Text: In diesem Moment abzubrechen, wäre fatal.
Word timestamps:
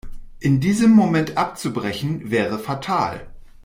In 0.39 0.59
diesem 0.59 0.89
Moment 0.89 1.37
abzubrechen, 1.37 2.31
wäre 2.31 2.57
fatal. 2.57 3.29